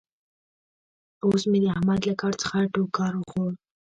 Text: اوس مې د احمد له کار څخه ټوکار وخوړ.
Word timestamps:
اوس 1.25 1.41
مې 1.49 1.59
د 1.63 1.65
احمد 1.75 2.01
له 2.09 2.13
کار 2.21 2.33
څخه 2.41 2.57
ټوکار 2.73 3.13
وخوړ. 3.17 3.51